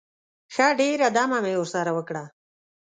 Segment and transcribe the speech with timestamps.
[0.53, 2.23] ښه ډېره دمه مې ورسره وکړه.